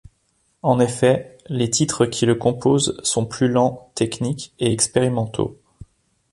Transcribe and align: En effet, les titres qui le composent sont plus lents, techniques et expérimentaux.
En 0.63 0.79
effet, 0.79 1.37
les 1.47 1.69
titres 1.69 2.07
qui 2.07 2.25
le 2.25 2.33
composent 2.33 2.99
sont 3.03 3.23
plus 3.27 3.47
lents, 3.47 3.91
techniques 3.93 4.51
et 4.57 4.73
expérimentaux. 4.73 5.59